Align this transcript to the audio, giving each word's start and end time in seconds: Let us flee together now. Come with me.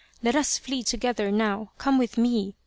Let 0.23 0.35
us 0.35 0.57
flee 0.57 0.81
together 0.81 1.29
now. 1.31 1.73
Come 1.77 1.99
with 1.99 2.17
me. 2.17 2.55